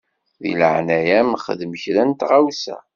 Di 0.41 0.51
leɛnaya-m 0.59 1.29
xdem 1.43 1.73
kra 1.83 2.03
n 2.05 2.11
tɣawsa. 2.19 2.77